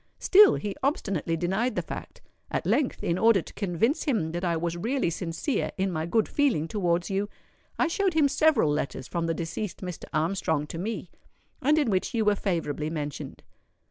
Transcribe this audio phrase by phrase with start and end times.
[0.17, 2.21] Still he obstinately denied the fact.
[2.49, 6.27] At length, in order to convince him that I was really sincere in my good
[6.27, 7.29] feeling towards you,
[7.77, 10.05] I showed him several letters from the deceased Mr.
[10.11, 11.11] Armstrong to me,
[11.61, 13.43] and in which you were favourably mentioned.